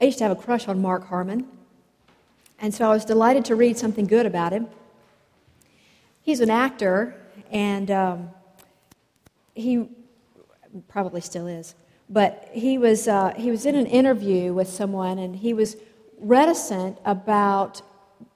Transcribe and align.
I 0.00 0.06
used 0.06 0.16
to 0.18 0.24
have 0.24 0.32
a 0.32 0.40
crush 0.40 0.66
on 0.66 0.80
Mark 0.80 1.08
Harmon, 1.08 1.46
and 2.58 2.72
so 2.72 2.86
I 2.86 2.94
was 2.94 3.04
delighted 3.04 3.44
to 3.46 3.54
read 3.54 3.76
something 3.76 4.06
good 4.06 4.24
about 4.24 4.50
him. 4.50 4.66
He's 6.22 6.40
an 6.40 6.48
actor, 6.48 7.14
and 7.50 7.90
um, 7.90 8.30
he 9.54 9.88
probably 10.88 11.20
still 11.20 11.46
is, 11.46 11.74
but 12.08 12.48
he 12.50 12.78
was, 12.78 13.08
uh, 13.08 13.34
he 13.36 13.50
was 13.50 13.66
in 13.66 13.74
an 13.74 13.84
interview 13.84 14.54
with 14.54 14.70
someone, 14.70 15.18
and 15.18 15.36
he 15.36 15.52
was 15.52 15.76
reticent 16.18 16.96
about 17.04 17.82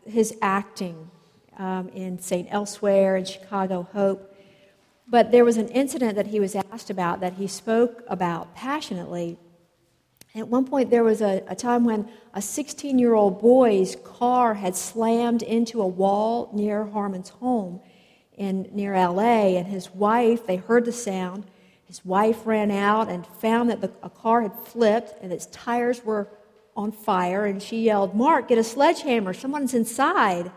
his 0.06 0.36
acting 0.42 1.10
um, 1.56 1.88
in 1.90 2.18
St. 2.18 2.46
Elsewhere 2.50 3.16
and 3.16 3.26
Chicago 3.26 3.88
Hope. 3.94 4.36
But 5.08 5.32
there 5.32 5.46
was 5.46 5.56
an 5.56 5.68
incident 5.68 6.16
that 6.16 6.26
he 6.26 6.40
was 6.40 6.54
asked 6.54 6.90
about 6.90 7.20
that 7.20 7.34
he 7.34 7.46
spoke 7.46 8.02
about 8.06 8.54
passionately. 8.54 9.38
At 10.36 10.48
one 10.48 10.64
point, 10.64 10.90
there 10.90 11.04
was 11.04 11.22
a, 11.22 11.44
a 11.46 11.54
time 11.54 11.84
when 11.84 12.08
a 12.32 12.42
16 12.42 12.98
year 12.98 13.14
old 13.14 13.40
boy's 13.40 13.96
car 14.02 14.54
had 14.54 14.74
slammed 14.74 15.42
into 15.42 15.80
a 15.80 15.86
wall 15.86 16.50
near 16.52 16.84
Harmon's 16.86 17.28
home 17.28 17.80
in, 18.36 18.68
near 18.72 18.94
LA, 18.94 19.56
and 19.56 19.68
his 19.68 19.90
wife, 19.90 20.46
they 20.46 20.56
heard 20.56 20.84
the 20.84 20.92
sound. 20.92 21.44
His 21.84 22.04
wife 22.04 22.46
ran 22.46 22.72
out 22.72 23.08
and 23.08 23.24
found 23.26 23.70
that 23.70 23.80
the, 23.80 23.92
a 24.02 24.10
car 24.10 24.42
had 24.42 24.54
flipped 24.54 25.22
and 25.22 25.32
its 25.32 25.46
tires 25.46 26.04
were 26.04 26.28
on 26.76 26.90
fire, 26.90 27.46
and 27.46 27.62
she 27.62 27.82
yelled, 27.82 28.16
Mark, 28.16 28.48
get 28.48 28.58
a 28.58 28.64
sledgehammer, 28.64 29.32
someone's 29.32 29.74
inside. 29.74 30.50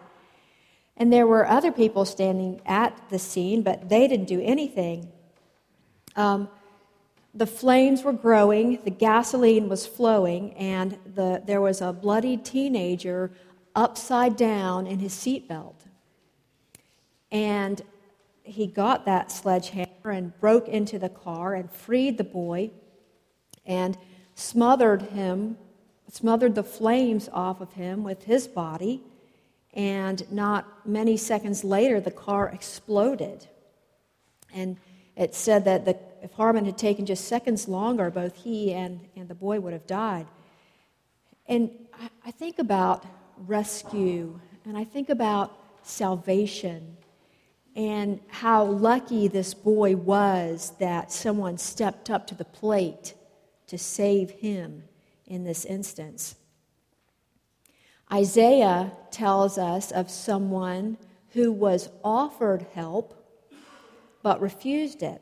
And 0.95 1.13
there 1.13 1.27
were 1.27 1.45
other 1.45 1.71
people 1.71 2.05
standing 2.05 2.59
at 2.65 2.99
the 3.11 3.19
scene, 3.19 3.61
but 3.61 3.89
they 3.89 4.07
didn't 4.07 4.25
do 4.25 4.41
anything. 4.41 5.11
Um, 6.15 6.49
the 7.33 7.47
flames 7.47 8.03
were 8.03 8.13
growing, 8.13 8.79
the 8.83 8.91
gasoline 8.91 9.69
was 9.69 9.85
flowing, 9.85 10.53
and 10.53 10.97
the, 11.15 11.41
there 11.45 11.61
was 11.61 11.81
a 11.81 11.93
bloody 11.93 12.37
teenager 12.37 13.31
upside 13.75 14.35
down 14.35 14.87
in 14.87 14.99
his 14.99 15.13
seatbelt. 15.13 15.75
And 17.31 17.81
he 18.43 18.65
got 18.65 19.05
that 19.05 19.31
sledgehammer 19.31 20.11
and 20.11 20.39
broke 20.39 20.67
into 20.67 20.97
the 20.97 21.09
car 21.09 21.53
and 21.53 21.69
freed 21.69 22.17
the 22.17 22.23
boy 22.23 22.71
and 23.65 23.97
smothered 24.35 25.01
him, 25.01 25.57
smothered 26.09 26.55
the 26.55 26.63
flames 26.63 27.29
off 27.33 27.59
of 27.59 27.73
him 27.73 28.03
with 28.03 28.23
his 28.23 28.47
body 28.47 29.03
and 29.77 30.29
not 30.31 30.87
many 30.87 31.17
seconds 31.17 31.63
later, 31.63 32.01
the 32.01 32.09
car 32.09 32.49
exploded. 32.49 33.47
And 34.51 34.77
it 35.15 35.35
said 35.35 35.65
that 35.65 35.85
the, 35.85 35.97
if 36.21 36.31
Harmon 36.33 36.65
had 36.65 36.77
taken 36.77 37.05
just 37.05 37.25
seconds 37.25 37.67
longer, 37.67 38.09
both 38.09 38.35
he 38.35 38.73
and, 38.73 38.99
and 39.15 39.27
the 39.27 39.35
boy 39.35 39.59
would 39.59 39.73
have 39.73 39.87
died. 39.87 40.27
And 41.47 41.71
I, 41.93 42.09
I 42.25 42.31
think 42.31 42.59
about 42.59 43.05
rescue, 43.37 44.39
and 44.65 44.77
I 44.77 44.83
think 44.83 45.09
about 45.09 45.57
salvation, 45.83 46.97
and 47.75 48.19
how 48.27 48.63
lucky 48.63 49.27
this 49.27 49.53
boy 49.53 49.95
was 49.95 50.73
that 50.79 51.11
someone 51.11 51.57
stepped 51.57 52.09
up 52.09 52.27
to 52.27 52.35
the 52.35 52.45
plate 52.45 53.13
to 53.67 53.77
save 53.77 54.31
him 54.31 54.83
in 55.25 55.43
this 55.43 55.65
instance. 55.65 56.35
Isaiah 58.11 58.93
tells 59.11 59.57
us 59.57 59.91
of 59.91 60.09
someone 60.09 60.97
who 61.33 61.51
was 61.51 61.89
offered 62.03 62.65
help 62.73 63.13
but 64.23 64.41
refused 64.41 65.03
it. 65.03 65.21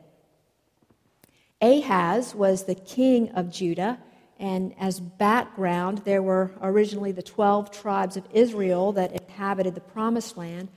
Ahaz 1.60 2.34
was 2.34 2.64
the 2.64 2.74
king 2.74 3.30
of 3.30 3.50
Judah, 3.50 3.98
and 4.38 4.74
as 4.78 5.00
background, 5.00 6.02
there 6.04 6.22
were 6.22 6.50
originally 6.60 7.12
the 7.12 7.22
12 7.22 7.70
tribes 7.70 8.16
of 8.16 8.24
Israel 8.32 8.92
that 8.92 9.12
inhabited 9.12 9.74
the 9.74 9.80
promised 9.80 10.36
land, 10.36 10.68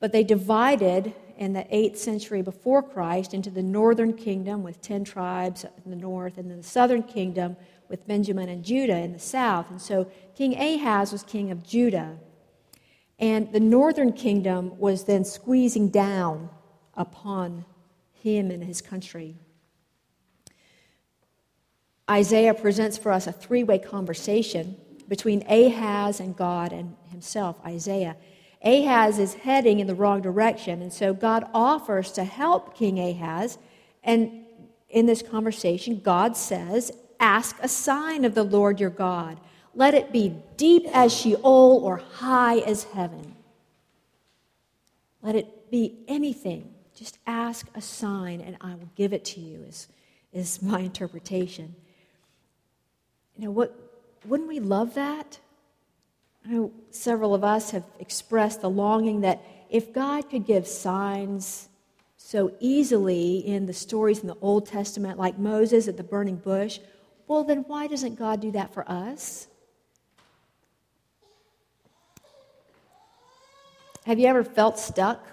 but 0.00 0.12
they 0.12 0.22
divided 0.22 1.14
in 1.38 1.54
the 1.54 1.64
8th 1.72 1.96
century 1.96 2.42
before 2.42 2.82
Christ 2.82 3.32
into 3.32 3.48
the 3.50 3.62
northern 3.62 4.12
kingdom 4.12 4.62
with 4.62 4.82
10 4.82 5.04
tribes 5.04 5.64
in 5.84 5.90
the 5.90 5.96
north, 5.96 6.36
and 6.36 6.50
then 6.50 6.58
the 6.58 6.62
southern 6.62 7.02
kingdom 7.02 7.56
with 7.88 8.06
Benjamin 8.06 8.48
and 8.48 8.64
Judah 8.64 8.98
in 8.98 9.12
the 9.12 9.18
south. 9.18 9.70
And 9.70 9.80
so 9.80 10.10
King 10.34 10.54
Ahaz 10.58 11.10
was 11.10 11.22
king 11.22 11.50
of 11.50 11.66
Judah. 11.66 12.18
And 13.18 13.50
the 13.52 13.60
northern 13.60 14.12
kingdom 14.12 14.78
was 14.78 15.04
then 15.04 15.24
squeezing 15.24 15.88
down 15.88 16.50
upon 16.94 17.64
him 18.12 18.50
and 18.50 18.62
his 18.62 18.82
country. 18.82 19.36
Isaiah 22.10 22.54
presents 22.54 22.96
for 22.96 23.12
us 23.12 23.26
a 23.26 23.32
three 23.32 23.64
way 23.64 23.78
conversation 23.78 24.76
between 25.08 25.42
Ahaz 25.48 26.20
and 26.20 26.36
God 26.36 26.72
and 26.72 26.96
himself, 27.10 27.58
Isaiah. 27.64 28.16
Ahaz 28.62 29.18
is 29.18 29.34
heading 29.34 29.80
in 29.80 29.86
the 29.86 29.94
wrong 29.94 30.20
direction, 30.20 30.82
and 30.82 30.92
so 30.92 31.14
God 31.14 31.48
offers 31.54 32.10
to 32.12 32.24
help 32.24 32.76
King 32.76 32.98
Ahaz. 32.98 33.58
And 34.02 34.44
in 34.88 35.06
this 35.06 35.22
conversation, 35.22 36.00
God 36.00 36.36
says, 36.36 36.90
ask 37.20 37.56
a 37.62 37.68
sign 37.68 38.24
of 38.24 38.34
the 38.34 38.42
Lord 38.42 38.80
your 38.80 38.90
God. 38.90 39.38
Let 39.74 39.94
it 39.94 40.12
be 40.12 40.34
deep 40.56 40.86
as 40.92 41.12
Sheol 41.14 41.80
or 41.84 41.98
high 41.98 42.58
as 42.60 42.84
heaven. 42.84 43.36
Let 45.22 45.36
it 45.36 45.70
be 45.70 46.04
anything. 46.08 46.74
Just 46.94 47.18
ask 47.26 47.66
a 47.74 47.80
sign 47.80 48.40
and 48.40 48.56
I 48.60 48.74
will 48.74 48.90
give 48.96 49.12
it 49.12 49.24
to 49.26 49.40
you, 49.40 49.62
is, 49.68 49.88
is 50.32 50.62
my 50.62 50.80
interpretation. 50.80 51.76
You 53.38 53.44
know, 53.44 53.50
what, 53.52 53.74
wouldn't 54.26 54.48
we 54.48 54.58
love 54.58 54.94
that? 54.94 55.38
I 56.44 56.50
know 56.50 56.72
several 56.90 57.34
of 57.34 57.44
us 57.44 57.70
have 57.70 57.84
expressed 58.00 58.60
the 58.60 58.70
longing 58.70 59.20
that 59.20 59.42
if 59.70 59.92
God 59.92 60.28
could 60.28 60.44
give 60.44 60.66
signs 60.66 61.68
so 62.16 62.52
easily 62.58 63.38
in 63.38 63.66
the 63.66 63.72
stories 63.72 64.20
in 64.20 64.26
the 64.26 64.36
Old 64.40 64.66
Testament, 64.66 65.18
like 65.18 65.38
Moses 65.38 65.86
at 65.86 65.96
the 65.96 66.02
burning 66.02 66.36
bush, 66.36 66.80
well, 67.28 67.44
then 67.44 67.64
why 67.68 67.86
doesn't 67.86 68.16
God 68.16 68.40
do 68.40 68.50
that 68.52 68.74
for 68.74 68.90
us? 68.90 69.46
Have 74.04 74.18
you 74.18 74.26
ever 74.26 74.42
felt 74.42 74.78
stuck 74.78 75.24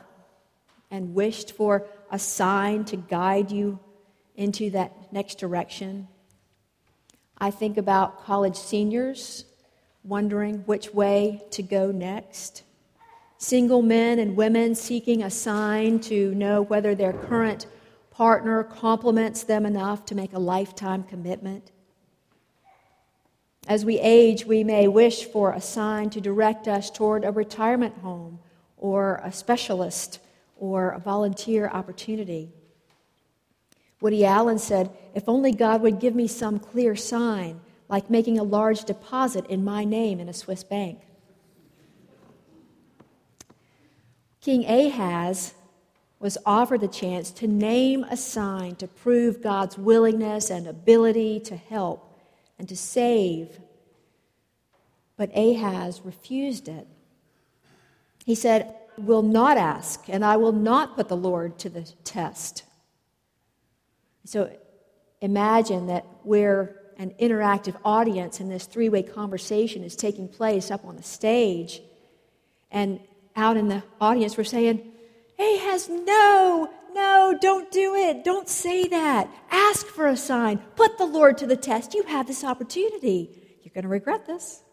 and 0.91 1.15
wished 1.15 1.53
for 1.53 1.87
a 2.11 2.19
sign 2.19 2.83
to 2.85 2.97
guide 2.97 3.51
you 3.51 3.79
into 4.35 4.69
that 4.71 5.11
next 5.13 5.39
direction? 5.39 6.09
I 7.37 7.51
think 7.51 7.77
about 7.77 8.23
college 8.23 8.55
seniors 8.55 9.45
wondering 10.03 10.59
which 10.65 10.93
way 10.93 11.43
to 11.51 11.61
go 11.63 11.91
next. 11.91 12.63
Single 13.37 13.81
men 13.81 14.19
and 14.19 14.37
women 14.37 14.75
seeking 14.75 15.21
a 15.21 15.29
sign 15.29 15.99
to 16.01 16.33
know 16.35 16.61
whether 16.61 16.95
their 16.95 17.11
current 17.11 17.65
partner 18.11 18.63
complements 18.63 19.43
them 19.43 19.65
enough 19.65 20.05
to 20.05 20.15
make 20.15 20.31
a 20.31 20.39
lifetime 20.39 21.03
commitment. 21.03 21.71
As 23.67 23.83
we 23.83 23.99
age, 23.99 24.45
we 24.45 24.63
may 24.63 24.87
wish 24.87 25.25
for 25.25 25.51
a 25.51 25.59
sign 25.59 26.09
to 26.11 26.21
direct 26.21 26.67
us 26.67 26.89
toward 26.89 27.25
a 27.25 27.31
retirement 27.31 27.97
home 27.97 28.39
or 28.77 29.19
a 29.23 29.31
specialist 29.31 30.19
or 30.55 30.91
a 30.91 30.99
volunteer 30.99 31.67
opportunity. 31.67 32.53
Woody 34.01 34.25
Allen 34.25 34.59
said, 34.59 34.91
If 35.13 35.27
only 35.27 35.51
God 35.51 35.81
would 35.81 35.99
give 35.99 36.15
me 36.15 36.27
some 36.27 36.59
clear 36.59 36.95
sign, 36.95 37.61
like 37.87 38.09
making 38.09 38.37
a 38.37 38.43
large 38.43 38.83
deposit 38.83 39.45
in 39.47 39.63
my 39.63 39.83
name 39.83 40.19
in 40.19 40.29
a 40.29 40.33
Swiss 40.33 40.63
bank. 40.63 40.99
King 44.41 44.65
Ahaz 44.65 45.53
was 46.19 46.37
offered 46.45 46.81
the 46.81 46.87
chance 46.87 47.31
to 47.31 47.47
name 47.47 48.03
a 48.03 48.17
sign 48.17 48.75
to 48.75 48.87
prove 48.87 49.41
God's 49.41 49.77
willingness 49.77 50.49
and 50.49 50.67
ability 50.67 51.39
to 51.41 51.55
help 51.55 52.19
and 52.59 52.69
to 52.69 52.75
save. 52.75 53.59
But 55.17 55.35
Ahaz 55.35 56.01
refused 56.03 56.67
it. 56.67 56.87
He 58.25 58.35
said, 58.35 58.75
I 58.97 59.01
will 59.01 59.21
not 59.21 59.57
ask, 59.57 60.05
and 60.07 60.23
I 60.23 60.37
will 60.37 60.51
not 60.51 60.95
put 60.95 61.09
the 61.09 61.17
Lord 61.17 61.57
to 61.59 61.69
the 61.69 61.83
test. 62.03 62.64
So 64.25 64.51
imagine 65.21 65.87
that 65.87 66.05
we're 66.23 66.81
an 66.97 67.13
interactive 67.19 67.75
audience 67.83 68.39
and 68.39 68.49
this 68.49 68.65
three 68.65 68.89
way 68.89 69.03
conversation 69.03 69.83
is 69.83 69.95
taking 69.95 70.27
place 70.27 70.71
up 70.71 70.85
on 70.85 70.95
the 70.95 71.03
stage. 71.03 71.81
And 72.71 72.99
out 73.35 73.57
in 73.57 73.67
the 73.67 73.83
audience, 74.01 74.37
we're 74.37 74.43
saying, 74.43 74.91
Ahaz, 75.37 75.89
no, 75.89 76.69
no, 76.93 77.37
don't 77.39 77.71
do 77.71 77.95
it. 77.95 78.23
Don't 78.23 78.47
say 78.47 78.87
that. 78.87 79.29
Ask 79.51 79.85
for 79.85 80.07
a 80.07 80.17
sign. 80.17 80.59
Put 80.75 80.97
the 80.97 81.05
Lord 81.05 81.37
to 81.39 81.47
the 81.47 81.57
test. 81.57 81.93
You 81.93 82.03
have 82.03 82.27
this 82.27 82.43
opportunity. 82.43 83.57
You're 83.61 83.73
going 83.73 83.83
to 83.83 83.89
regret 83.89 84.25
this. 84.25 84.63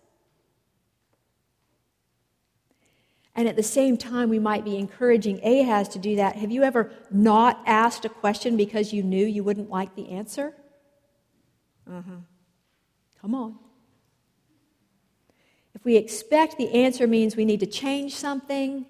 And 3.34 3.49
at 3.49 3.56
the 3.56 3.62
same 3.62 3.96
time, 3.96 4.29
we 4.29 4.38
might 4.38 4.64
be 4.64 4.76
encouraging 4.76 5.40
Ahaz 5.43 5.88
to 5.90 5.99
do 5.99 6.17
that. 6.17 6.37
Have 6.37 6.50
you 6.50 6.62
ever 6.62 6.90
not 7.11 7.62
asked 7.64 8.05
a 8.05 8.11
question 8.11 8.56
because 8.56 8.93
you 8.93 9.02
knew 9.02 9.25
you 9.25 9.43
wouldn't 9.43 9.70
like 9.70 9.94
the 9.94 10.11
answer? 10.11 10.55
Uh 11.90 12.02
huh. 12.02 12.17
Come 13.20 13.34
on. 13.34 13.58
if 15.75 15.84
we 15.84 15.96
expect 15.96 16.58
the 16.58 16.70
answer 16.73 17.06
means 17.06 17.37
we 17.37 17.44
need 17.44 17.61
to 17.61 17.67
change 17.67 18.14
something, 18.14 18.84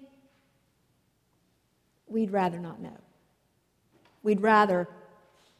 we'd 2.07 2.31
rather 2.31 2.59
not 2.59 2.81
know. 2.81 2.97
We'd 4.23 4.41
rather 4.41 4.87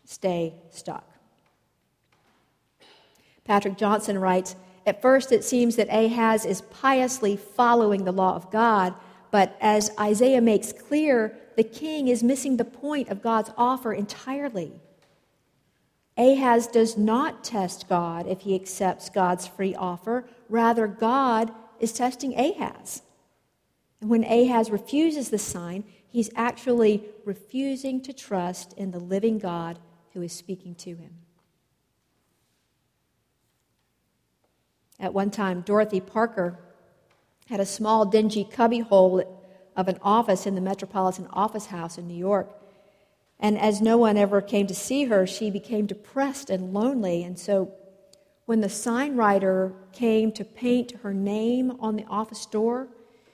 stay 0.06 0.56
stuck. 0.69 1.07
Patrick 3.45 3.77
Johnson 3.77 4.18
writes 4.18 4.56
At 4.85 5.01
first, 5.01 5.31
it 5.31 5.44
seems 5.44 5.75
that 5.77 5.88
Ahaz 5.89 6.45
is 6.45 6.62
piously 6.62 7.38
following 7.38 8.03
the 8.03 8.12
law 8.12 8.35
of 8.35 8.51
God, 8.51 8.94
but 9.31 9.57
as 9.62 9.91
Isaiah 10.00 10.41
makes 10.41 10.74
clear, 10.74 11.38
the 11.56 11.63
king 11.63 12.07
is 12.07 12.24
missing 12.24 12.57
the 12.57 12.65
point 12.65 13.09
of 13.09 13.21
God's 13.21 13.51
offer 13.57 13.94
entirely. 13.94 14.74
Ahaz 16.18 16.68
does 16.68 16.97
not 16.97 17.44
test 17.44 17.89
God 17.89 18.27
if 18.27 18.41
he 18.41 18.53
accepts 18.56 19.09
God's 19.09 19.47
free 19.47 19.74
offer. 19.74 20.25
Rather, 20.50 20.86
God 20.86 21.51
is 21.79 21.94
testing 21.94 22.38
Ahaz. 22.38 23.01
And 24.00 24.09
when 24.09 24.24
Ahaz 24.24 24.69
refuses 24.69 25.29
the 25.29 25.39
sign, 25.39 25.86
he's 26.07 26.29
actually 26.36 27.06
refusing 27.25 28.01
to 28.01 28.13
trust 28.13 28.74
in 28.74 28.91
the 28.91 29.00
living 29.00 29.39
God 29.39 29.79
who 30.13 30.21
is 30.21 30.33
speaking 30.33 30.75
to 30.75 30.95
him. 30.95 31.22
At 35.03 35.13
one 35.13 35.31
time, 35.31 35.59
Dorothy 35.59 36.00
Parker 36.00 36.57
had 37.47 37.59
a 37.59 37.65
small, 37.65 38.05
dingy 38.05 38.45
cubbyhole 38.45 39.21
of 39.75 39.89
an 39.89 40.00
office 40.01 40.47
in 40.47 40.55
the 40.55 40.61
Metropolitan 40.61 41.27
Opera 41.33 41.59
House 41.59 41.97
in 41.97 42.07
New 42.07 42.15
York. 42.15 42.50
And 43.38 43.59
as 43.59 43.81
no 43.81 43.97
one 43.97 44.15
ever 44.15 44.39
came 44.41 44.65
to 44.67 44.73
see 44.73 45.03
her, 45.03 45.27
she 45.27 45.51
became 45.51 45.88
depressed 45.88 46.50
and 46.50 46.73
lonely. 46.73 47.21
And 47.21 47.38
so 47.38 47.73
when 48.45 48.61
the 48.61 48.69
sign 48.69 49.17
writer 49.17 49.73
came 49.91 50.31
to 50.31 50.45
paint 50.45 50.94
her 51.03 51.13
name 51.13 51.75
on 51.81 51.97
the 51.97 52.05
office 52.05 52.45
door, 52.45 52.88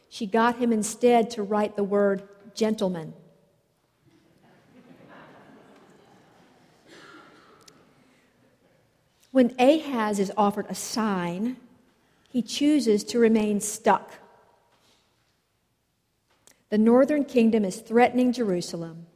she 0.09 0.25
got 0.25 0.57
him 0.57 0.73
instead 0.73 1.29
to 1.29 1.43
write 1.43 1.75
the 1.75 1.83
word 1.83 2.27
gentleman. 2.55 3.13
When 9.31 9.53
Ahaz 9.59 10.19
is 10.19 10.31
offered 10.35 10.65
a 10.69 10.75
sign, 10.75 11.57
he 12.29 12.41
chooses 12.41 13.03
to 13.05 13.19
remain 13.19 13.59
stuck. 13.59 14.13
The 16.69 16.77
northern 16.77 17.25
kingdom 17.25 17.65
is 17.65 17.77
threatening 17.77 18.31
Jerusalem, 18.31 19.07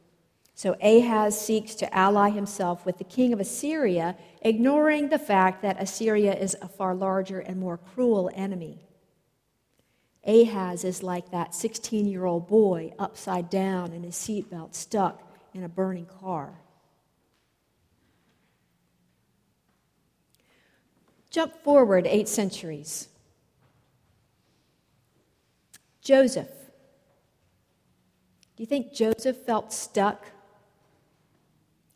so 0.54 0.76
Ahaz 0.80 1.40
seeks 1.40 1.74
to 1.76 1.94
ally 1.96 2.30
himself 2.30 2.84
with 2.86 2.98
the 2.98 3.04
king 3.04 3.32
of 3.32 3.40
Assyria, 3.40 4.16
ignoring 4.42 5.08
the 5.08 5.18
fact 5.18 5.62
that 5.62 5.80
Assyria 5.80 6.34
is 6.34 6.56
a 6.60 6.68
far 6.68 6.94
larger 6.94 7.40
and 7.40 7.58
more 7.58 7.78
cruel 7.78 8.30
enemy. 8.34 8.80
Ahaz 10.26 10.84
is 10.84 11.02
like 11.02 11.30
that 11.30 11.54
16 11.54 12.06
year 12.06 12.24
old 12.24 12.48
boy 12.48 12.92
upside 12.98 13.50
down 13.50 13.92
in 13.92 14.02
his 14.02 14.14
seatbelt, 14.14 14.74
stuck 14.74 15.22
in 15.52 15.64
a 15.64 15.68
burning 15.68 16.06
car. 16.06 16.54
Jump 21.34 21.64
forward 21.64 22.06
eight 22.06 22.28
centuries. 22.28 23.08
Joseph. 26.00 26.46
Do 28.54 28.62
you 28.62 28.66
think 28.66 28.94
Joseph 28.94 29.38
felt 29.38 29.72
stuck? 29.72 30.26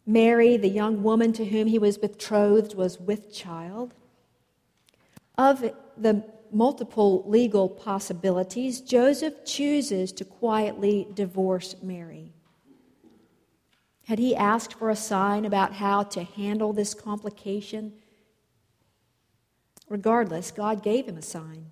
Mary, 0.04 0.56
the 0.56 0.68
young 0.68 1.04
woman 1.04 1.32
to 1.34 1.44
whom 1.44 1.68
he 1.68 1.78
was 1.78 1.96
betrothed, 1.96 2.74
was 2.74 2.98
with 2.98 3.32
child. 3.32 3.94
Of 5.36 5.70
the 5.96 6.24
multiple 6.50 7.22
legal 7.24 7.68
possibilities, 7.68 8.80
Joseph 8.80 9.44
chooses 9.44 10.10
to 10.14 10.24
quietly 10.24 11.06
divorce 11.14 11.76
Mary. 11.80 12.32
Had 14.06 14.18
he 14.18 14.34
asked 14.34 14.74
for 14.74 14.90
a 14.90 14.96
sign 14.96 15.44
about 15.44 15.74
how 15.74 16.02
to 16.02 16.24
handle 16.24 16.72
this 16.72 16.92
complication? 16.92 17.92
Regardless, 19.88 20.50
God 20.50 20.82
gave 20.82 21.06
him 21.06 21.16
a 21.16 21.22
sign. 21.22 21.66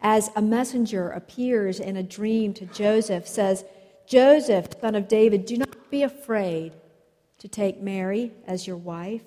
As 0.00 0.30
a 0.36 0.42
messenger 0.42 1.10
appears 1.10 1.80
in 1.80 1.96
a 1.96 2.02
dream 2.02 2.52
to 2.54 2.66
Joseph, 2.66 3.26
says, 3.26 3.64
Joseph, 4.06 4.68
son 4.80 4.94
of 4.94 5.08
David, 5.08 5.46
do 5.46 5.56
not 5.56 5.90
be 5.90 6.02
afraid 6.02 6.74
to 7.38 7.48
take 7.48 7.80
Mary 7.80 8.32
as 8.46 8.66
your 8.66 8.76
wife, 8.76 9.24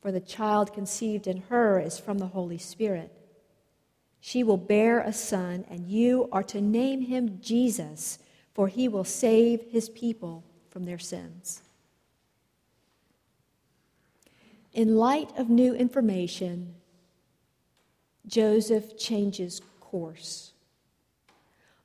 for 0.00 0.12
the 0.12 0.20
child 0.20 0.72
conceived 0.72 1.26
in 1.26 1.42
her 1.48 1.78
is 1.78 1.98
from 1.98 2.18
the 2.18 2.28
Holy 2.28 2.58
Spirit. 2.58 3.12
She 4.20 4.42
will 4.42 4.58
bear 4.58 5.00
a 5.00 5.12
son, 5.12 5.64
and 5.70 5.88
you 5.88 6.28
are 6.30 6.42
to 6.44 6.60
name 6.60 7.02
him 7.02 7.38
Jesus, 7.40 8.18
for 8.54 8.68
he 8.68 8.88
will 8.88 9.04
save 9.04 9.62
his 9.70 9.88
people 9.88 10.44
from 10.68 10.84
their 10.84 10.98
sins. 10.98 11.62
In 14.72 14.96
light 14.96 15.30
of 15.36 15.48
new 15.48 15.74
information, 15.74 16.74
Joseph 18.26 18.98
changes 18.98 19.60
course. 19.80 20.52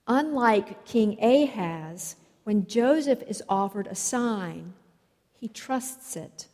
Unlike 0.07 0.85
King 0.85 1.17
Ahaz, 1.23 2.15
when 2.43 2.67
Joseph 2.67 3.23
is 3.27 3.41
offered 3.49 3.87
a 3.87 3.95
sign, 3.95 4.73
he 5.33 5.47
trusts 5.47 6.15
it. 6.15 6.47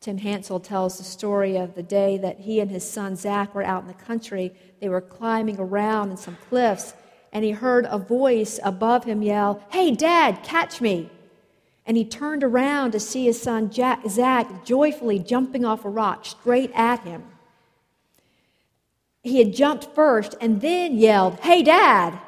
Tim 0.00 0.18
Hansel 0.18 0.58
tells 0.58 0.98
the 0.98 1.04
story 1.04 1.56
of 1.56 1.76
the 1.76 1.82
day 1.84 2.18
that 2.18 2.40
he 2.40 2.58
and 2.58 2.68
his 2.68 2.82
son 2.82 3.14
Zach 3.14 3.54
were 3.54 3.62
out 3.62 3.82
in 3.82 3.88
the 3.88 3.94
country. 3.94 4.52
They 4.80 4.88
were 4.88 5.00
climbing 5.00 5.60
around 5.60 6.10
in 6.10 6.16
some 6.16 6.36
cliffs, 6.48 6.94
and 7.32 7.44
he 7.44 7.52
heard 7.52 7.86
a 7.88 7.98
voice 7.98 8.58
above 8.64 9.04
him 9.04 9.22
yell, 9.22 9.62
Hey, 9.70 9.92
Dad, 9.92 10.42
catch 10.42 10.80
me! 10.80 11.08
And 11.86 11.96
he 11.96 12.04
turned 12.04 12.44
around 12.44 12.92
to 12.92 13.00
see 13.00 13.24
his 13.24 13.40
son 13.40 13.70
Jack, 13.70 14.02
Zach 14.08 14.64
joyfully 14.64 15.18
jumping 15.18 15.64
off 15.64 15.84
a 15.84 15.88
rock 15.88 16.24
straight 16.24 16.70
at 16.74 17.00
him. 17.00 17.24
He 19.22 19.38
had 19.38 19.54
jumped 19.54 19.86
first 19.94 20.34
and 20.40 20.60
then 20.60 20.96
yelled, 20.96 21.40
Hey, 21.40 21.62
Dad! 21.62 22.18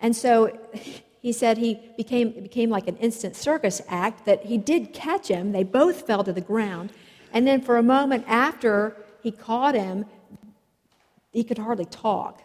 And 0.00 0.14
so 0.14 0.56
he 1.20 1.32
said 1.32 1.58
he 1.58 1.80
became, 1.96 2.28
it 2.28 2.42
became 2.42 2.70
like 2.70 2.88
an 2.88 2.96
instant 2.98 3.36
circus 3.36 3.82
act 3.88 4.24
that 4.26 4.44
he 4.44 4.58
did 4.58 4.92
catch 4.92 5.28
him. 5.28 5.52
They 5.52 5.64
both 5.64 6.06
fell 6.06 6.24
to 6.24 6.32
the 6.32 6.40
ground. 6.40 6.92
And 7.32 7.46
then 7.46 7.60
for 7.60 7.76
a 7.76 7.82
moment 7.82 8.24
after 8.26 8.96
he 9.22 9.32
caught 9.32 9.74
him, 9.74 10.06
he 11.32 11.44
could 11.44 11.58
hardly 11.58 11.84
talk. 11.84 12.42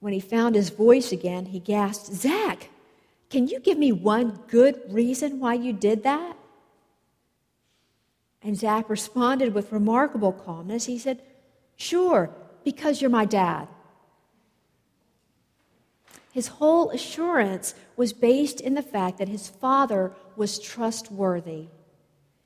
When 0.00 0.12
he 0.12 0.20
found 0.20 0.54
his 0.54 0.70
voice 0.70 1.12
again, 1.12 1.46
he 1.46 1.58
gasped, 1.58 2.12
Zach, 2.12 2.70
can 3.30 3.48
you 3.48 3.60
give 3.60 3.78
me 3.78 3.92
one 3.92 4.40
good 4.48 4.80
reason 4.88 5.40
why 5.40 5.54
you 5.54 5.72
did 5.72 6.04
that? 6.04 6.36
And 8.42 8.56
Zach 8.56 8.88
responded 8.88 9.52
with 9.52 9.72
remarkable 9.72 10.32
calmness. 10.32 10.86
He 10.86 10.98
said, 10.98 11.20
Sure, 11.76 12.30
because 12.64 13.00
you're 13.00 13.10
my 13.10 13.24
dad. 13.24 13.68
His 16.32 16.46
whole 16.46 16.90
assurance 16.90 17.74
was 17.96 18.12
based 18.12 18.60
in 18.60 18.74
the 18.74 18.82
fact 18.82 19.18
that 19.18 19.28
his 19.28 19.48
father 19.48 20.12
was 20.36 20.58
trustworthy. 20.58 21.66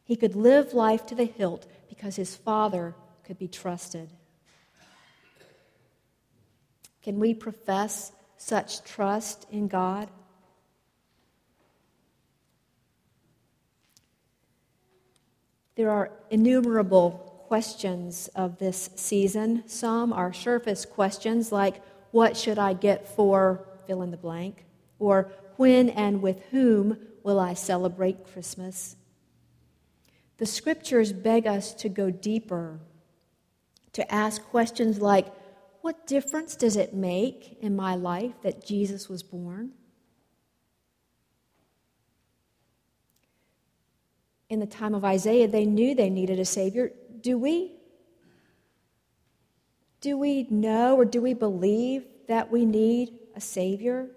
He 0.05 0.17
could 0.17 0.35
live 0.35 0.73
life 0.73 1.05
to 1.07 1.15
the 1.15 1.25
hilt 1.25 1.67
because 1.89 2.17
his 2.17 2.35
father 2.35 2.95
could 3.25 3.39
be 3.39 3.49
trusted. 3.49 4.09
Can 7.03 7.19
we 7.19 7.35
profess 7.35 8.13
such 8.37 8.85
trust 8.85 9.47
in 9.51 9.69
God? 9.69 10.09
There 15.75 15.91
are 15.91 16.11
innumerable 16.31 17.45
questions 17.49 18.29
of 18.35 18.59
this 18.59 18.91
season. 18.95 19.65
Some 19.67 20.13
are 20.13 20.33
surface 20.33 20.85
questions 20.85 21.51
like, 21.51 21.83
What 22.11 22.37
should 22.37 22.59
I 22.59 22.73
get 22.73 23.09
for 23.09 23.67
fill 23.87 24.03
in 24.03 24.11
the 24.11 24.17
blank, 24.17 24.65
or 24.99 25.33
when 25.57 25.89
and 25.91 26.23
with 26.23 26.43
whom 26.51 26.99
will 27.23 27.41
I 27.41 27.55
celebrate 27.55 28.27
Christmas? 28.33 28.97
The 30.39 30.47
scriptures 30.47 31.13
beg 31.13 31.47
us 31.47 31.75
to 31.75 31.89
go 31.89 32.11
deeper, 32.11 32.81
to 33.93 34.15
ask 34.15 34.43
questions 34.43 35.01
like 35.01 35.27
what 35.83 36.07
difference 36.07 36.57
does 36.57 36.77
it 36.77 36.95
make 36.95 37.59
in 37.61 37.77
my 37.77 37.95
life 37.97 38.35
that 38.43 38.65
Jesus 38.65 39.09
was 39.09 39.23
born? 39.23 39.73
In 44.49 44.61
the 44.61 44.67
time 44.67 44.95
of 44.95 45.05
Isaiah, 45.05 45.49
they 45.49 45.65
knew 45.65 45.95
they 45.95 46.11
needed 46.11 46.39
a 46.39 46.45
Savior. 46.45 46.93
Do 47.21 47.37
we? 47.37 47.73
Do 50.01 50.17
we 50.17 50.47
know 50.51 50.97
or 50.97 51.05
do 51.05 51.21
we 51.21 51.35
believe 51.35 52.05
that 52.29 52.51
we 52.51 52.65
need 52.65 53.19
a 53.35 53.41
Savior? 53.41 54.09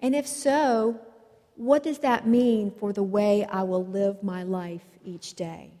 And 0.00 0.14
if 0.14 0.26
so, 0.26 1.00
what 1.56 1.82
does 1.82 1.98
that 1.98 2.26
mean 2.26 2.70
for 2.70 2.92
the 2.92 3.02
way 3.02 3.44
I 3.44 3.64
will 3.64 3.84
live 3.84 4.22
my 4.22 4.44
life 4.44 4.84
each 5.04 5.34
day? 5.34 5.77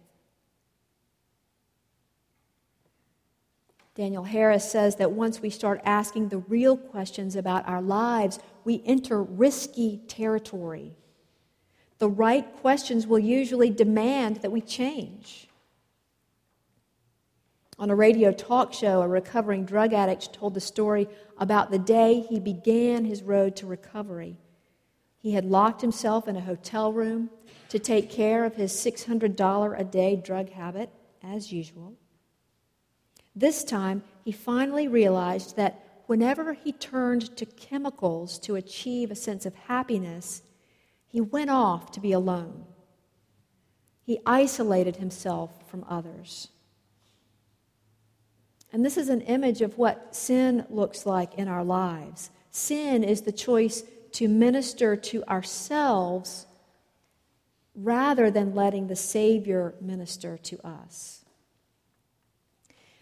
Daniel 3.98 4.22
Harris 4.22 4.70
says 4.70 4.94
that 4.94 5.10
once 5.10 5.42
we 5.42 5.50
start 5.50 5.80
asking 5.84 6.28
the 6.28 6.38
real 6.38 6.76
questions 6.76 7.34
about 7.34 7.66
our 7.66 7.82
lives, 7.82 8.38
we 8.62 8.80
enter 8.86 9.20
risky 9.20 10.00
territory. 10.06 10.92
The 11.98 12.08
right 12.08 12.46
questions 12.58 13.08
will 13.08 13.18
usually 13.18 13.70
demand 13.70 14.36
that 14.36 14.52
we 14.52 14.60
change. 14.60 15.48
On 17.76 17.90
a 17.90 17.96
radio 17.96 18.30
talk 18.30 18.72
show, 18.72 19.02
a 19.02 19.08
recovering 19.08 19.64
drug 19.64 19.92
addict 19.92 20.32
told 20.32 20.54
the 20.54 20.60
story 20.60 21.08
about 21.36 21.72
the 21.72 21.78
day 21.80 22.20
he 22.20 22.38
began 22.38 23.04
his 23.04 23.24
road 23.24 23.56
to 23.56 23.66
recovery. 23.66 24.36
He 25.18 25.32
had 25.32 25.44
locked 25.44 25.80
himself 25.80 26.28
in 26.28 26.36
a 26.36 26.40
hotel 26.40 26.92
room 26.92 27.30
to 27.68 27.80
take 27.80 28.10
care 28.10 28.44
of 28.44 28.54
his 28.54 28.72
$600 28.72 29.80
a 29.80 29.82
day 29.82 30.14
drug 30.14 30.50
habit, 30.50 30.88
as 31.20 31.52
usual. 31.52 31.96
This 33.38 33.62
time, 33.62 34.02
he 34.24 34.32
finally 34.32 34.88
realized 34.88 35.54
that 35.54 36.02
whenever 36.06 36.54
he 36.54 36.72
turned 36.72 37.36
to 37.36 37.46
chemicals 37.46 38.36
to 38.40 38.56
achieve 38.56 39.12
a 39.12 39.14
sense 39.14 39.46
of 39.46 39.54
happiness, 39.54 40.42
he 41.06 41.20
went 41.20 41.48
off 41.48 41.92
to 41.92 42.00
be 42.00 42.10
alone. 42.10 42.64
He 44.02 44.18
isolated 44.26 44.96
himself 44.96 45.70
from 45.70 45.84
others. 45.88 46.48
And 48.72 48.84
this 48.84 48.96
is 48.96 49.08
an 49.08 49.20
image 49.20 49.62
of 49.62 49.78
what 49.78 50.16
sin 50.16 50.66
looks 50.68 51.06
like 51.06 51.34
in 51.34 51.46
our 51.46 51.62
lives. 51.62 52.32
Sin 52.50 53.04
is 53.04 53.20
the 53.20 53.30
choice 53.30 53.84
to 54.14 54.26
minister 54.26 54.96
to 54.96 55.22
ourselves 55.26 56.46
rather 57.76 58.32
than 58.32 58.56
letting 58.56 58.88
the 58.88 58.96
Savior 58.96 59.76
minister 59.80 60.36
to 60.38 60.66
us. 60.66 61.24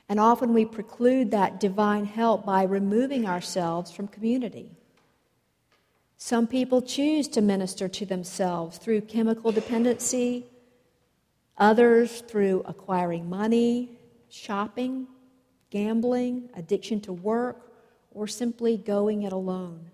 And 0.09 0.21
often 0.21 0.55
we 0.55 0.65
preclude 0.65 1.31
that 1.33 1.59
divine 1.59 2.05
help 2.05 2.47
by 2.47 2.63
removing 2.63 3.27
ourselves 3.27 3.91
from 3.91 4.07
community. 4.09 4.71
Some 6.17 6.47
people 6.47 6.81
choose 6.81 7.29
to 7.29 7.41
minister 7.41 7.89
to 7.89 8.07
themselves 8.07 8.79
through 8.79 9.03
chemical 9.03 9.53
dependency, 9.53 10.47
others 11.59 12.23
through 12.23 12.63
acquiring 12.67 13.29
money, 13.29 13.99
shopping, 14.29 15.09
gambling, 15.71 16.49
addiction 16.55 17.01
to 17.03 17.13
work, 17.13 17.73
or 18.13 18.27
simply 18.27 18.77
going 18.77 19.23
it 19.23 19.33
alone. 19.33 19.91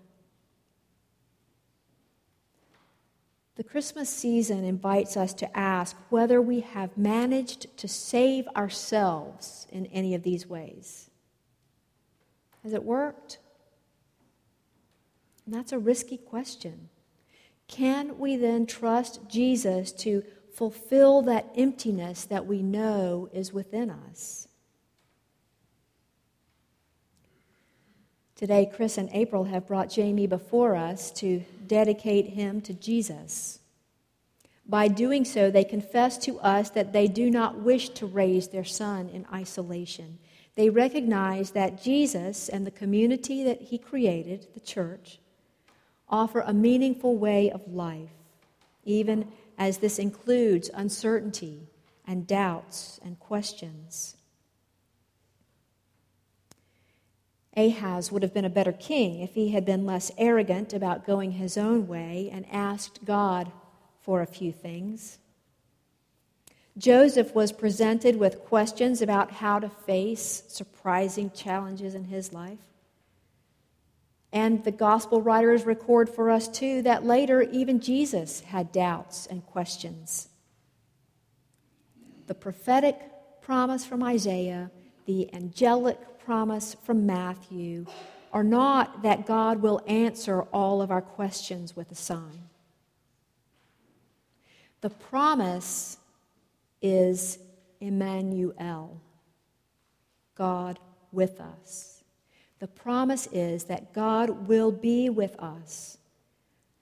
The 3.55 3.63
Christmas 3.63 4.09
season 4.09 4.63
invites 4.63 5.15
us 5.15 5.33
to 5.35 5.57
ask 5.57 5.95
whether 6.09 6.41
we 6.41 6.61
have 6.61 6.97
managed 6.97 7.77
to 7.77 7.87
save 7.87 8.47
ourselves 8.55 9.67
in 9.71 9.85
any 9.87 10.15
of 10.15 10.23
these 10.23 10.47
ways. 10.47 11.11
Has 12.63 12.73
it 12.73 12.83
worked? 12.83 13.37
And 15.45 15.53
that's 15.53 15.71
a 15.71 15.77
risky 15.77 16.17
question. 16.17 16.89
Can 17.67 18.17
we 18.17 18.37
then 18.37 18.65
trust 18.65 19.19
Jesus 19.27 19.91
to 19.93 20.23
fulfill 20.53 21.21
that 21.23 21.51
emptiness 21.55 22.25
that 22.25 22.45
we 22.45 22.63
know 22.63 23.29
is 23.33 23.53
within 23.53 23.89
us? 23.89 24.47
Today, 28.35 28.69
Chris 28.73 28.97
and 28.97 29.09
April 29.13 29.43
have 29.45 29.67
brought 29.67 29.89
Jamie 29.89 30.27
before 30.27 30.75
us 30.75 31.11
to 31.11 31.43
dedicate 31.67 32.29
him 32.29 32.61
to 32.61 32.73
Jesus. 32.73 33.59
By 34.65 34.87
doing 34.87 35.23
so, 35.23 35.51
they 35.51 35.63
confess 35.63 36.17
to 36.19 36.39
us 36.39 36.69
that 36.71 36.93
they 36.93 37.07
do 37.07 37.29
not 37.29 37.59
wish 37.59 37.89
to 37.89 38.05
raise 38.05 38.47
their 38.47 38.63
son 38.63 39.09
in 39.09 39.27
isolation. 39.31 40.17
They 40.55 40.69
recognize 40.69 41.51
that 41.51 41.81
Jesus 41.83 42.49
and 42.49 42.65
the 42.65 42.71
community 42.71 43.43
that 43.43 43.61
he 43.61 43.77
created, 43.77 44.47
the 44.53 44.59
church, 44.59 45.19
offer 46.09 46.41
a 46.41 46.53
meaningful 46.53 47.17
way 47.17 47.51
of 47.51 47.67
life, 47.67 48.11
even 48.83 49.31
as 49.57 49.77
this 49.77 49.99
includes 49.99 50.69
uncertainty 50.73 51.67
and 52.07 52.25
doubts 52.25 52.99
and 53.03 53.19
questions. 53.19 54.15
Ahaz 57.55 58.11
would 58.11 58.23
have 58.23 58.33
been 58.33 58.45
a 58.45 58.49
better 58.49 58.71
king 58.71 59.21
if 59.21 59.33
he 59.33 59.49
had 59.49 59.65
been 59.65 59.85
less 59.85 60.11
arrogant 60.17 60.73
about 60.73 61.05
going 61.05 61.33
his 61.33 61.57
own 61.57 61.87
way 61.87 62.29
and 62.31 62.45
asked 62.51 63.05
God 63.05 63.51
for 64.01 64.21
a 64.21 64.27
few 64.27 64.51
things. 64.51 65.19
Joseph 66.77 67.35
was 67.35 67.51
presented 67.51 68.15
with 68.15 68.43
questions 68.45 69.01
about 69.01 69.31
how 69.31 69.59
to 69.59 69.69
face 69.69 70.43
surprising 70.47 71.29
challenges 71.31 71.93
in 71.93 72.05
his 72.05 72.33
life. 72.33 72.57
And 74.31 74.63
the 74.63 74.71
gospel 74.71 75.21
writers 75.21 75.63
record 75.63 76.09
for 76.09 76.31
us, 76.31 76.47
too, 76.47 76.81
that 76.81 77.05
later 77.05 77.43
even 77.43 77.79
Jesus 77.79 78.39
had 78.39 78.71
doubts 78.71 79.27
and 79.27 79.45
questions. 79.45 80.29
The 82.25 82.33
prophetic 82.33 82.99
promise 83.41 83.85
from 83.85 84.01
Isaiah, 84.01 84.71
the 85.05 85.31
angelic 85.35 85.99
promise 86.25 86.75
from 86.83 87.05
Matthew 87.05 87.85
are 88.31 88.43
not 88.43 89.03
that 89.03 89.25
God 89.25 89.61
will 89.61 89.81
answer 89.87 90.41
all 90.53 90.81
of 90.81 90.91
our 90.91 91.01
questions 91.01 91.75
with 91.75 91.91
a 91.91 91.95
sign. 91.95 92.49
The 94.81 94.89
promise 94.89 95.97
is 96.81 97.39
Emmanuel, 97.79 98.99
God 100.35 100.79
with 101.11 101.39
us. 101.39 102.03
The 102.59 102.67
promise 102.67 103.27
is 103.31 103.65
that 103.65 103.93
God 103.93 104.47
will 104.47 104.71
be 104.71 105.09
with 105.09 105.39
us, 105.39 105.97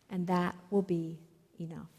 and 0.09 0.27
that 0.27 0.55
will 0.69 0.81
be 0.81 1.19
enough. 1.59 1.89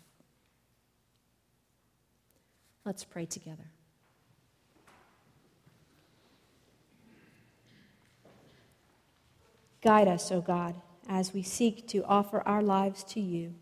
Let's 2.85 3.05
pray 3.05 3.27
together. 3.27 3.71
Guide 9.83 10.07
us, 10.07 10.31
O 10.31 10.41
God, 10.41 10.77
as 11.09 11.35
we 11.35 11.43
seek 11.43 11.89
to 11.89 12.05
offer 12.05 12.41
our 12.47 12.63
lives 12.63 13.03
to 13.05 13.21
you. 13.21 13.55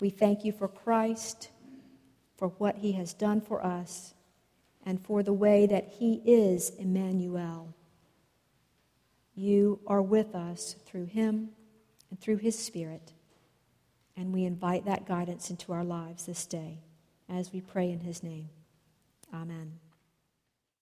We 0.00 0.10
thank 0.10 0.44
you 0.44 0.52
for 0.52 0.68
Christ, 0.68 1.50
for 2.36 2.48
what 2.48 2.78
he 2.78 2.92
has 2.92 3.14
done 3.14 3.40
for 3.40 3.64
us, 3.64 4.14
and 4.84 5.00
for 5.00 5.22
the 5.22 5.32
way 5.32 5.66
that 5.66 5.94
he 5.98 6.20
is 6.24 6.70
Emmanuel. 6.78 7.74
You 9.34 9.80
are 9.86 10.02
with 10.02 10.34
us 10.34 10.74
through 10.84 11.06
him 11.06 11.50
and 12.10 12.20
through 12.20 12.38
his 12.38 12.58
Spirit, 12.58 13.12
and 14.16 14.32
we 14.32 14.44
invite 14.44 14.84
that 14.86 15.06
guidance 15.06 15.50
into 15.50 15.72
our 15.72 15.84
lives 15.84 16.26
this 16.26 16.44
day 16.44 16.78
as 17.28 17.52
we 17.52 17.60
pray 17.60 17.90
in 17.90 18.00
his 18.00 18.22
name. 18.22 18.48
Amen. 19.32 19.78